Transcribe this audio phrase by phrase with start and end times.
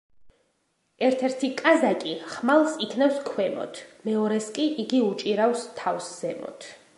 [1.07, 6.69] ერთ-ერთი კაზაკი ხმალს იქნევს ქვემოთ, მეორეს კი იგი უჭირავს თავს ზემოთ.